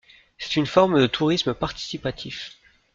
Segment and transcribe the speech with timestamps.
[0.39, 2.57] C'est une forme de tourisme participatif.